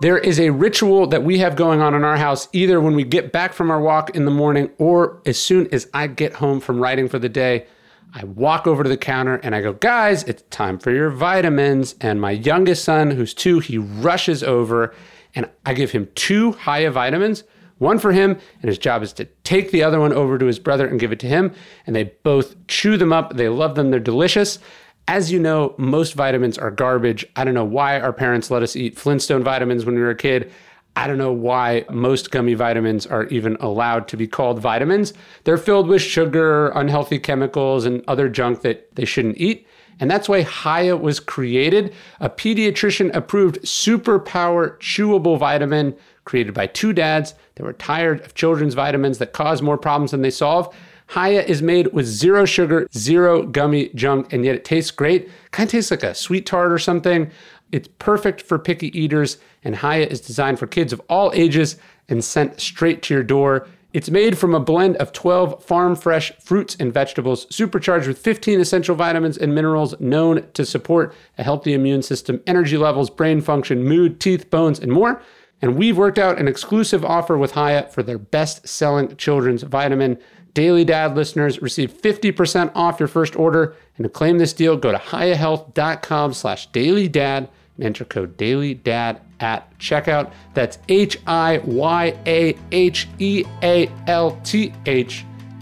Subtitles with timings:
[0.00, 3.04] There is a ritual that we have going on in our house either when we
[3.04, 6.60] get back from our walk in the morning or as soon as I get home
[6.60, 7.66] from writing for the day.
[8.14, 11.96] I walk over to the counter and I go, guys, it's time for your vitamins.
[12.00, 14.94] And my youngest son, who's two, he rushes over
[15.34, 17.44] and I give him two Hiya vitamins,
[17.76, 20.58] one for him, and his job is to take the other one over to his
[20.58, 21.52] brother and give it to him.
[21.86, 23.36] And they both chew them up.
[23.36, 24.60] They love them, they're delicious.
[25.10, 27.26] As you know, most vitamins are garbage.
[27.34, 30.14] I don't know why our parents let us eat Flintstone vitamins when we were a
[30.14, 30.52] kid.
[30.94, 35.12] I don't know why most gummy vitamins are even allowed to be called vitamins.
[35.42, 39.66] They're filled with sugar, unhealthy chemicals, and other junk that they shouldn't eat.
[39.98, 46.92] And that's why Hiya was created, a pediatrician approved superpower chewable vitamin created by two
[46.92, 50.72] dads that were tired of children's vitamins that cause more problems than they solve.
[51.14, 55.28] Hiya is made with zero sugar, zero gummy junk, and yet it tastes great.
[55.50, 57.30] Kind of tastes like a sweet tart or something.
[57.72, 61.76] It's perfect for picky eaters, and Hiya is designed for kids of all ages
[62.08, 63.66] and sent straight to your door.
[63.92, 68.60] It's made from a blend of 12 farm fresh fruits and vegetables, supercharged with 15
[68.60, 73.82] essential vitamins and minerals known to support a healthy immune system, energy levels, brain function,
[73.82, 75.20] mood, teeth, bones, and more.
[75.62, 80.18] And we've worked out an exclusive offer with Hiya for their best selling children's vitamin.
[80.54, 83.76] Daily Dad listeners receive 50% off your first order.
[83.96, 89.20] And to claim this deal, go to hiyahealth.com slash dailydad and enter code daily dad
[89.40, 90.32] at checkout.
[90.54, 91.64] That's H-I-Y-A-H-E-A-L-T-H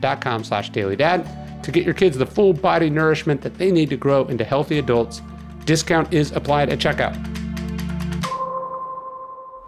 [0.00, 3.88] dot com slash dailydad to get your kids the full body nourishment that they need
[3.90, 5.22] to grow into healthy adults.
[5.64, 7.33] Discount is applied at checkout.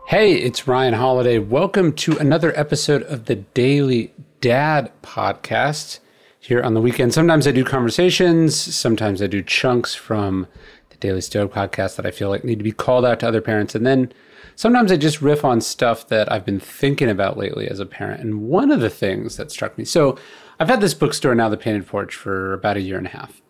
[0.07, 1.41] Hey, it's Ryan Holiday.
[1.41, 5.99] Welcome to another episode of the Daily Dad podcast
[6.39, 7.13] here on the weekend.
[7.13, 10.47] Sometimes I do conversations, sometimes I do chunks from
[10.91, 13.41] the Daily Stoic podcast that I feel like need to be called out to other
[13.41, 13.75] parents.
[13.75, 14.13] And then
[14.55, 18.21] sometimes I just riff on stuff that I've been thinking about lately as a parent.
[18.21, 20.17] And one of the things that struck me so
[20.61, 23.43] I've had this bookstore now, The Painted Porch, for about a year and a half.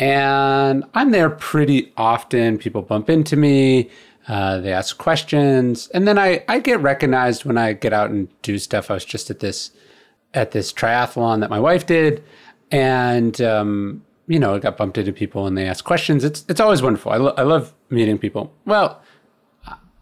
[0.00, 2.58] And I'm there pretty often.
[2.58, 3.88] People bump into me.
[4.28, 8.28] Uh, they ask questions, and then I, I get recognized when I get out and
[8.42, 8.90] do stuff.
[8.90, 9.72] I was just at this
[10.34, 12.22] at this triathlon that my wife did,
[12.70, 16.22] and um, you know, I got bumped into people and they ask questions.
[16.22, 17.10] It's it's always wonderful.
[17.10, 18.52] I, lo- I love meeting people.
[18.64, 19.02] Well,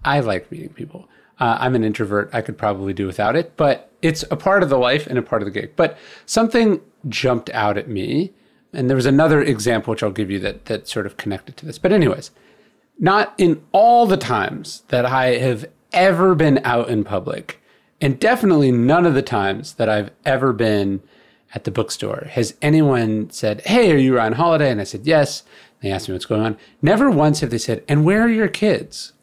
[0.04, 1.08] I like meeting people.
[1.38, 2.28] Uh, I'm an introvert.
[2.34, 5.22] I could probably do without it, but it's a part of the life and a
[5.22, 5.72] part of the gig.
[5.76, 8.34] But something jumped out at me,
[8.74, 11.66] and there was another example which I'll give you that that sort of connected to
[11.66, 11.78] this.
[11.78, 12.30] But anyways
[13.00, 17.60] not in all the times that I have ever been out in public,
[18.00, 21.02] and definitely none of the times that I've ever been
[21.54, 24.70] at the bookstore has anyone said, Hey, are you Ryan Holiday?
[24.70, 25.42] And I said, Yes.
[25.82, 26.58] They asked me what's going on.
[26.82, 29.14] Never once have they said, And where are your kids?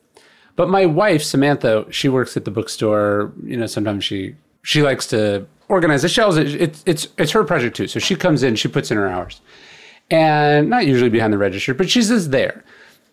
[0.55, 3.31] But my wife, Samantha, she works at the bookstore.
[3.43, 6.35] You know, sometimes she she likes to organize the shelves.
[6.35, 7.87] It, it, it's it's her project too.
[7.87, 9.39] So she comes in, she puts in her hours,
[10.09, 12.63] and not usually behind the register, but she's just there.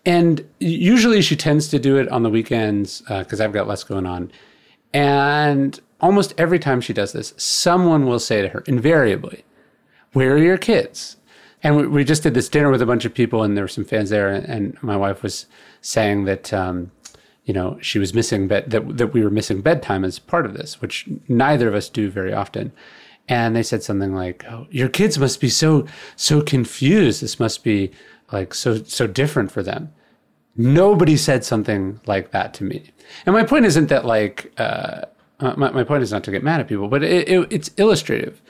[0.05, 3.83] And usually she tends to do it on the weekends because uh, I've got less
[3.83, 4.31] going on.
[4.93, 9.43] And almost every time she does this, someone will say to her, invariably,
[10.13, 11.17] Where are your kids?
[11.63, 13.69] And we, we just did this dinner with a bunch of people, and there were
[13.69, 14.29] some fans there.
[14.29, 15.47] And, and my wife was
[15.81, 16.91] saying that, um,
[17.45, 20.53] you know, she was missing bed, that, that we were missing bedtime as part of
[20.53, 22.71] this, which neither of us do very often.
[23.27, 27.23] And they said something like, "Oh, your kids must be so so confused.
[27.23, 27.91] This must be
[28.31, 29.93] like so so different for them."
[30.57, 32.91] Nobody said something like that to me.
[33.25, 35.01] And my point isn't that like uh,
[35.39, 37.69] uh, my, my point is not to get mad at people, but it, it, it's
[37.77, 38.41] illustrative.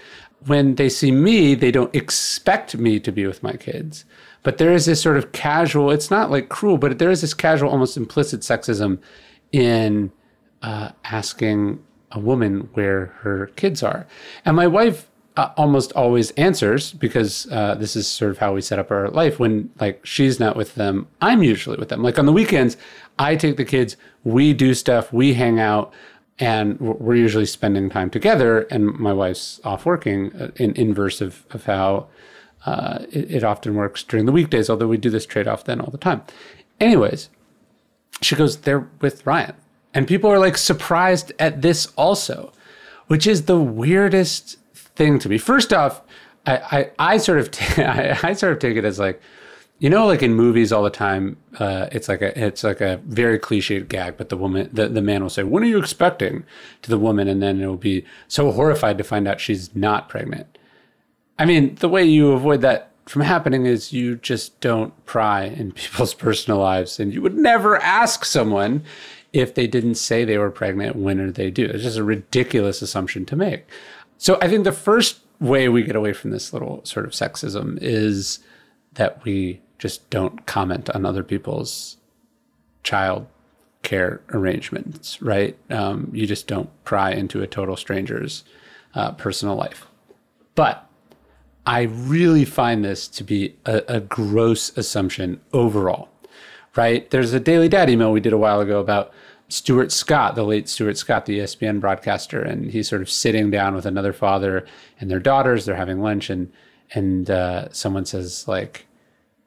[0.45, 4.05] When they see me, they don't expect me to be with my kids.
[4.43, 7.33] But there is this sort of casual, it's not like cruel, but there is this
[7.33, 8.99] casual, almost implicit sexism
[9.51, 10.11] in
[10.61, 14.05] uh, asking a woman where her kids are.
[14.45, 15.07] And my wife
[15.37, 19.09] uh, almost always answers because uh, this is sort of how we set up our
[19.09, 19.39] life.
[19.39, 22.01] When like she's not with them, I'm usually with them.
[22.01, 22.77] Like on the weekends,
[23.19, 25.93] I take the kids, we do stuff, we hang out,
[26.39, 28.61] and we're usually spending time together.
[28.71, 32.07] And my wife's off working uh, in inverse of of how
[32.65, 34.69] uh, it, it often works during the weekdays.
[34.69, 36.23] Although we do this trade off then all the time.
[36.79, 37.29] Anyways,
[38.21, 39.55] she goes, they're with Ryan.
[39.93, 42.51] And people are like surprised at this also,
[43.07, 44.57] which is the weirdest
[44.95, 45.37] thing to me.
[45.37, 46.01] First off,
[46.45, 49.21] I, I, I sort of t- I, I sort of take it as like,
[49.79, 53.01] you know, like in movies all the time, uh, it's like a it's like a
[53.05, 56.45] very cliched gag, but the woman the, the man will say, When are you expecting?
[56.81, 60.57] to the woman, and then it'll be so horrified to find out she's not pregnant.
[61.37, 65.71] I mean, the way you avoid that from happening is you just don't pry in
[65.73, 68.83] people's personal lives, and you would never ask someone
[69.33, 71.65] if they didn't say they were pregnant when they do.
[71.65, 73.65] It's just a ridiculous assumption to make.
[74.17, 77.77] So I think the first way we get away from this little sort of sexism
[77.81, 78.39] is
[78.93, 81.97] that we just don't comment on other people's
[82.83, 83.27] child
[83.83, 85.57] care arrangements, right?
[85.69, 88.43] Um, you just don't pry into a total stranger's
[88.93, 89.85] uh, personal life.
[90.55, 90.87] But
[91.65, 96.09] I really find this to be a, a gross assumption overall,
[96.75, 97.09] right?
[97.09, 99.11] There's a Daily Dad email we did a while ago about
[99.47, 103.75] Stuart Scott, the late Stuart Scott, the ESPN broadcaster, and he's sort of sitting down
[103.75, 104.65] with another father
[104.99, 105.65] and their daughters.
[105.65, 106.51] They're having lunch, and
[106.93, 108.85] and uh, someone says like,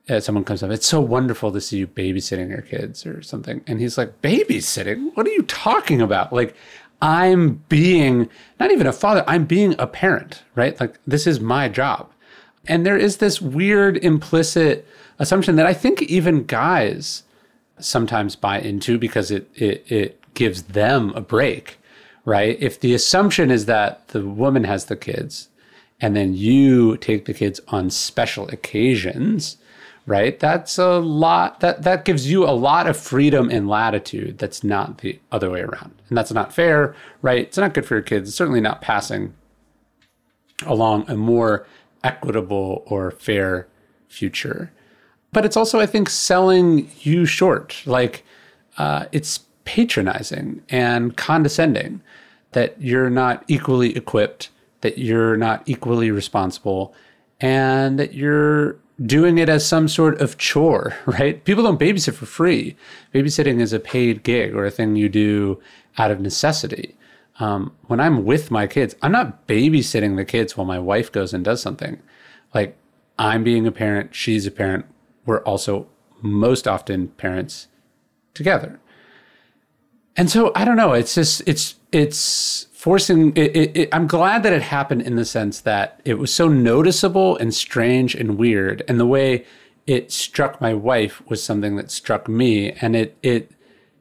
[0.09, 3.63] uh, someone comes up, it's so wonderful to see you babysitting your kids or something,
[3.67, 5.15] and he's like, babysitting?
[5.15, 6.33] What are you talking about?
[6.33, 6.55] Like,
[7.03, 8.29] I'm being
[8.61, 10.79] not even a father, I'm being a parent, right?
[10.81, 12.11] Like this is my job,
[12.67, 14.87] and there is this weird implicit
[15.19, 17.25] assumption that I think even guys
[17.81, 21.79] sometimes buy into because it, it, it gives them a break,
[22.25, 22.57] right?
[22.61, 25.49] If the assumption is that the woman has the kids
[26.01, 29.57] and then you take the kids on special occasions,
[30.07, 30.39] right?
[30.39, 34.99] That's a lot that that gives you a lot of freedom and latitude that's not
[34.99, 35.95] the other way around.
[36.09, 37.41] And that's not fair, right?
[37.41, 38.29] It's not good for your kids.
[38.29, 39.35] It's certainly not passing
[40.65, 41.67] along a more
[42.03, 43.69] equitable or fair
[44.09, 44.73] future
[45.33, 47.83] but it's also, I think, selling you short.
[47.85, 48.25] Like
[48.77, 52.01] uh, it's patronizing and condescending
[52.53, 56.95] that you're not equally equipped, that you're not equally responsible,
[57.41, 61.45] and that you're doing it as some sort of chore, right?
[61.45, 62.77] People don't babysit for free.
[63.15, 65.61] Babysitting is a paid gig or a thing you do
[65.99, 66.97] out of necessity.
[67.41, 71.33] Um, when I'm with my kids, I'm not babysitting the kids while my wife goes
[71.33, 72.01] and does something.
[72.55, 72.77] Like
[73.19, 74.87] I'm being a parent, she's a parent,
[75.29, 75.87] we're also
[76.23, 77.69] most often parents
[78.33, 78.81] together.
[80.17, 80.95] And so I don't know.
[80.95, 83.37] It's just it's it's forcing.
[83.37, 86.49] It, it, it, I'm glad that it happened in the sense that it was so
[86.49, 89.45] noticeable and strange and weird, and the way
[89.87, 93.53] it struck my wife was something that struck me, and it it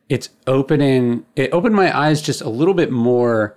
[0.07, 3.56] it's opening it opened my eyes just a little bit more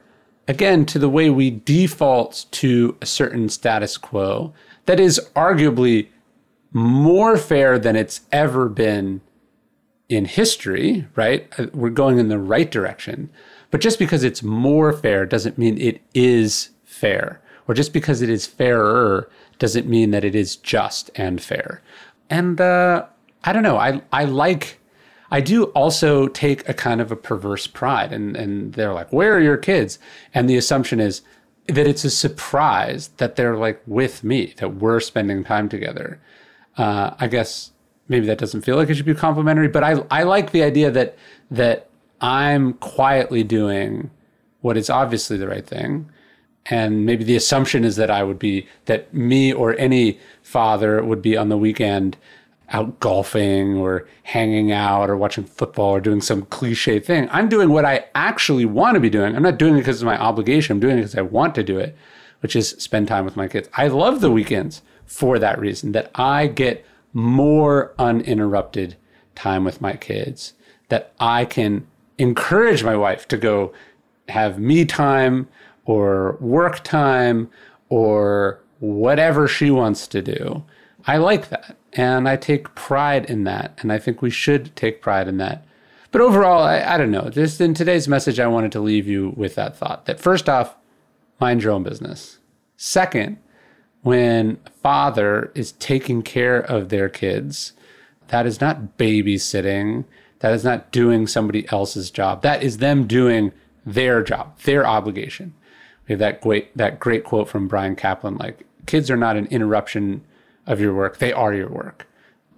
[0.48, 4.52] again to the way we default to a certain status quo
[4.86, 6.08] that is arguably
[6.72, 9.20] more fair than it's ever been
[10.08, 11.48] in history, right?
[11.58, 13.30] Uh, we're going in the right direction.
[13.70, 17.40] But just because it's more fair doesn't mean it is fair.
[17.68, 21.82] Or just because it is fairer doesn't mean that it is just and fair.
[22.28, 23.06] And uh,
[23.44, 23.76] I don't know.
[23.76, 24.80] I, I like,
[25.30, 28.12] I do also take a kind of a perverse pride.
[28.12, 30.00] And, and they're like, where are your kids?
[30.34, 31.22] And the assumption is
[31.68, 36.20] that it's a surprise that they're like with me, that we're spending time together
[36.80, 37.72] uh, I guess
[38.08, 40.90] maybe that doesn't feel like it should be complimentary, but I I like the idea
[40.90, 41.16] that
[41.50, 41.88] that
[42.22, 44.10] I'm quietly doing
[44.62, 46.08] what is obviously the right thing.
[46.66, 51.20] And maybe the assumption is that I would be that me or any father would
[51.20, 52.16] be on the weekend
[52.70, 57.28] out golfing or hanging out or watching football or doing some cliche thing.
[57.30, 59.34] I'm doing what I actually want to be doing.
[59.36, 60.76] I'm not doing it because of my obligation.
[60.76, 61.96] I'm doing it because I want to do it,
[62.40, 63.68] which is spend time with my kids.
[63.74, 68.96] I love the weekends for that reason that I get more uninterrupted
[69.34, 70.52] time with my kids,
[70.88, 71.84] that I can
[72.16, 73.72] encourage my wife to go
[74.28, 75.48] have me time
[75.84, 77.50] or work time
[77.88, 80.62] or whatever she wants to do.
[81.08, 81.76] I like that.
[81.94, 83.76] And I take pride in that.
[83.80, 85.66] And I think we should take pride in that.
[86.12, 87.30] But overall, I, I don't know.
[87.30, 90.76] Just in today's message, I wanted to leave you with that thought that first off,
[91.40, 92.38] mind your own business.
[92.76, 93.38] Second,
[94.02, 97.72] when father is taking care of their kids,
[98.28, 100.04] that is not babysitting.
[100.38, 102.42] That is not doing somebody else's job.
[102.42, 103.52] That is them doing
[103.84, 105.54] their job, their obligation.
[106.06, 109.46] We have that great that great quote from Brian Kaplan like kids are not an
[109.46, 110.24] interruption
[110.66, 112.06] of your work; they are your work.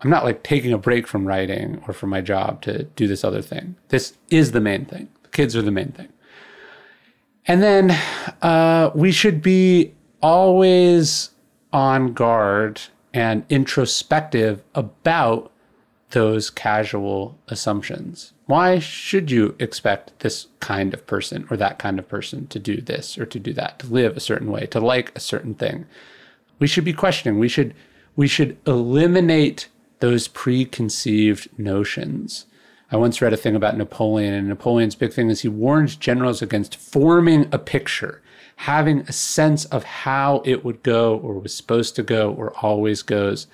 [0.02, 3.24] I'm not like taking a break from writing or from my job to do this
[3.24, 3.76] other thing.
[3.88, 5.08] This is the main thing.
[5.22, 6.08] The kids are the main thing.
[7.46, 7.90] And then
[8.42, 11.30] uh, we should be always
[11.72, 12.80] on guard
[13.12, 15.50] and introspective about
[16.10, 18.32] those casual assumptions.
[18.46, 22.80] Why should you expect this kind of person or that kind of person to do
[22.80, 25.86] this or to do that, to live a certain way, to like a certain thing?
[26.58, 27.38] We should be questioning.
[27.38, 27.74] We should
[28.14, 29.68] we should eliminate
[30.00, 32.46] those preconceived notions.
[32.90, 36.42] I once read a thing about Napoleon, and Napoleon's big thing is he warned generals
[36.42, 38.21] against forming a picture,
[38.62, 43.02] having a sense of how it would go or was supposed to go or always
[43.02, 43.48] goes.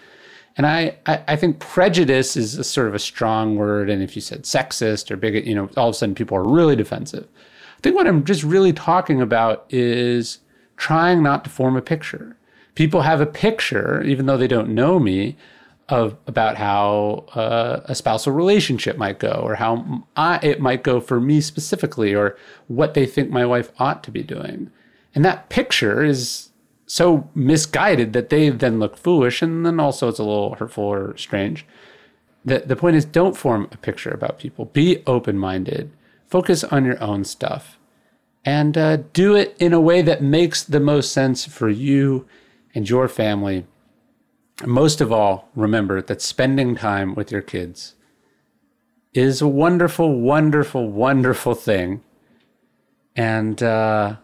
[0.55, 3.89] And I, I, I, think prejudice is a sort of a strong word.
[3.89, 6.47] And if you said sexist or bigot, you know, all of a sudden people are
[6.47, 7.27] really defensive.
[7.79, 10.41] I think what I'm just really talking about is
[10.77, 12.37] trying not to form a picture.
[12.75, 15.39] People have a picture, even though they don't know me,
[15.89, 21.01] of about how uh, a spousal relationship might go, or how I, it might go
[21.01, 22.37] for me specifically, or
[22.67, 24.71] what they think my wife ought to be doing.
[25.15, 26.51] And that picture is
[26.87, 31.17] so misguided that they then look foolish and then also it's a little hurtful or
[31.17, 31.67] strange.
[32.45, 34.65] The, the point is don't form a picture about people.
[34.67, 35.91] Be open minded.
[36.27, 37.79] Focus on your own stuff
[38.45, 42.27] and uh, do it in a way that makes the most sense for you
[42.75, 43.67] and your family.
[44.67, 47.95] most of all, remember that spending time with your kids
[49.15, 52.03] is a wonderful, wonderful, wonderful thing.
[53.15, 54.17] And uh,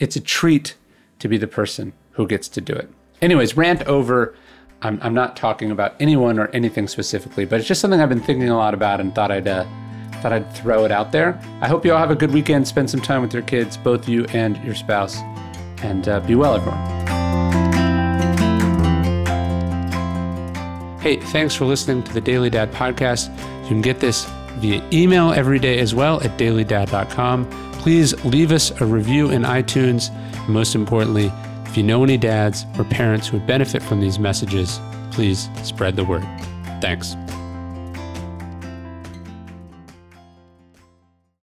[0.00, 0.74] it's a treat
[1.20, 2.90] to be the person who gets to do it.
[3.22, 4.34] Anyways, rant over.
[4.82, 8.20] I'm, I'm not talking about anyone or anything specifically, but it's just something I've been
[8.20, 9.66] thinking a lot about and thought I'd uh,
[10.22, 11.40] thought I'd throw it out there.
[11.60, 12.66] I hope you all have a good weekend.
[12.66, 15.18] Spend some time with your kids, both you and your spouse,
[15.82, 16.78] and uh, be well, everyone.
[21.00, 23.34] Hey, thanks for listening to the Daily Dad podcast.
[23.62, 24.26] You can get this
[24.56, 27.69] via email every day as well at dailydad.com.
[27.80, 30.10] Please leave us a review in iTunes.
[30.36, 31.32] And most importantly,
[31.64, 34.78] if you know any dads or parents who would benefit from these messages,
[35.10, 36.26] please spread the word.
[36.82, 37.16] Thanks.